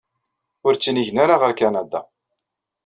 Ur 0.67 0.73
ttinigen 0.75 1.21
ara 1.23 1.35
ɣer 1.41 1.51
Kanada. 1.59 2.01